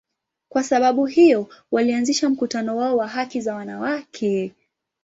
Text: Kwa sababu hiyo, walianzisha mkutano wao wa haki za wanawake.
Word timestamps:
Kwa 0.49 0.63
sababu 0.63 1.05
hiyo, 1.05 1.47
walianzisha 1.71 2.29
mkutano 2.29 2.77
wao 2.77 2.97
wa 2.97 3.07
haki 3.07 3.41
za 3.41 3.55
wanawake. 3.55 4.55